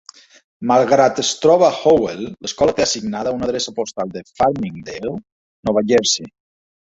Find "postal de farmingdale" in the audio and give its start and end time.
3.81-5.13